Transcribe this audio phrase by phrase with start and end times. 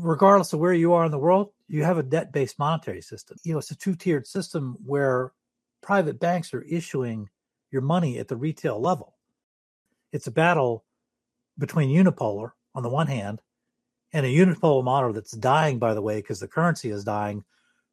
[0.00, 3.36] regardless of where you are in the world, you have a debt based monetary system.
[3.44, 5.32] You know, it's a two tiered system where
[5.82, 7.28] private banks are issuing
[7.70, 9.14] your money at the retail level.
[10.12, 10.84] It's a battle
[11.58, 13.40] between unipolar on the one hand
[14.12, 17.44] and a unipolar model that's dying, by the way, because the currency is dying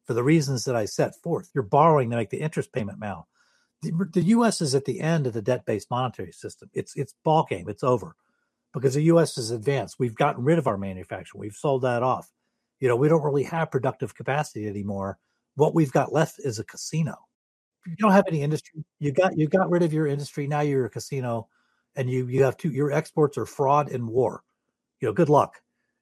[0.04, 1.50] for the reasons that I set forth.
[1.54, 3.26] You're borrowing to make the interest payment now.
[3.82, 4.60] The, the U.S.
[4.60, 6.68] is at the end of the debt-based monetary system.
[6.74, 7.68] It's it's ball game.
[7.68, 8.16] It's over
[8.78, 9.38] because the U.S.
[9.38, 9.96] is advanced.
[9.98, 11.40] We've gotten rid of our manufacturing.
[11.40, 12.30] We've sold that off.
[12.80, 15.18] You know, we don't really have productive capacity anymore.
[15.56, 17.16] What we've got left is a casino.
[17.86, 18.84] You don't have any industry.
[18.98, 20.46] You got you got rid of your industry.
[20.46, 21.48] Now you're a casino,
[21.96, 22.70] and you you have two.
[22.70, 24.42] Your exports are fraud and war.
[25.00, 25.54] You know, good luck.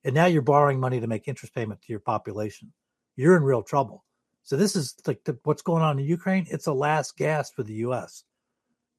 [0.04, 2.72] And now you're borrowing money to make interest payment to your population.
[3.16, 4.04] You're in real trouble.
[4.42, 6.46] So this is like the, what's going on in Ukraine.
[6.48, 8.22] It's a last gasp for the U.S.,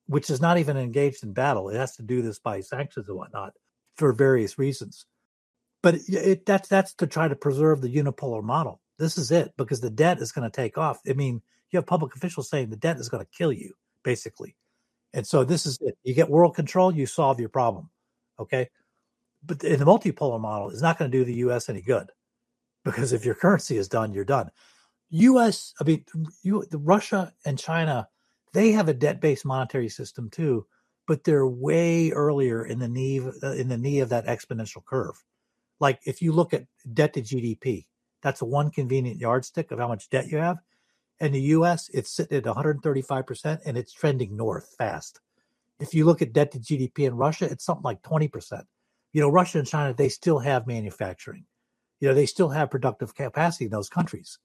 [0.08, 1.70] which is not even engaged in battle.
[1.70, 3.54] It has to do this by sanctions and whatnot
[3.98, 5.06] for various reasons.
[5.84, 8.82] But it, it, that's that's to try to preserve the unipolar model.
[8.98, 11.00] This is it because the debt is going to take off.
[11.08, 14.56] I mean, you have public officials saying the debt is going to kill you, basically.
[15.14, 15.98] And so this is it.
[16.04, 17.90] You get world control, you solve your problem.
[18.40, 18.70] Okay.
[19.46, 21.70] But in the multipolar model, it's not going to do the U.S.
[21.70, 22.10] any good
[22.84, 24.50] because if your currency is done, you're done.
[25.10, 25.74] U.S.
[25.80, 26.06] I mean,
[26.44, 28.08] you, Russia and China,
[28.54, 30.66] they have a debt-based monetary system too,
[31.08, 35.24] but they're way earlier in the knee uh, in the knee of that exponential curve.
[35.80, 37.86] Like if you look at debt to GDP,
[38.22, 40.58] that's one convenient yardstick of how much debt you have.
[41.20, 45.22] In the U.S., it's sitting at 135 percent, and it's trending north fast.
[45.80, 48.66] If you look at debt to GDP in Russia, it's something like 20 percent.
[49.14, 51.46] You know, Russia and China, they still have manufacturing.
[52.00, 54.38] You know, they still have productive capacity in those countries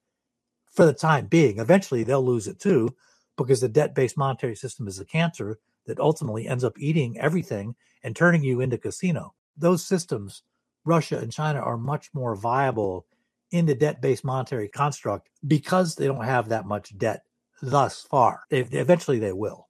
[0.73, 1.59] for the time being.
[1.59, 2.95] Eventually, they'll lose it too,
[3.37, 7.75] because the debt based monetary system is a cancer that ultimately ends up eating everything
[8.03, 9.35] and turning you into casino.
[9.57, 10.43] Those systems,
[10.85, 13.07] Russia and China, are much more viable
[13.51, 17.23] in the debt based monetary construct because they don't have that much debt
[17.61, 18.43] thus far.
[18.51, 19.69] They, eventually, they will.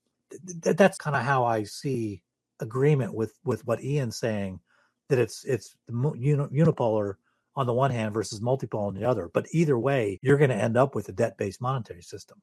[0.60, 2.22] That's kind of how I see
[2.60, 4.60] agreement with with what Ian's saying
[5.08, 7.14] that it's it's unipolar
[7.54, 9.30] on the one hand versus multipolar on the other.
[9.34, 12.40] But either way, you're going to end up with a debt based monetary system.